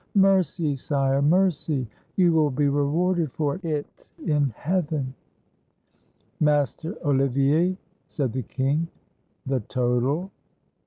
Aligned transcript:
Mercy, 0.15 0.73
sire! 0.73 1.21
mercy! 1.21 1.87
You 2.15 2.33
will 2.33 2.49
be 2.49 2.67
rewarded 2.67 3.31
for 3.33 3.59
it 3.61 3.85
in 4.25 4.49
heaven." 4.57 5.13
"Master 6.39 6.97
Olivier," 7.05 7.77
said 8.07 8.33
the 8.33 8.41
king, 8.41 8.87
"the 9.45 9.59
total?" 9.59 10.31